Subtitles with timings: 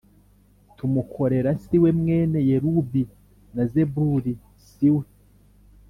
[0.77, 3.03] tumukorera Si we mwene Yerubi
[3.55, 4.33] na Zebuli
[4.67, 5.05] si we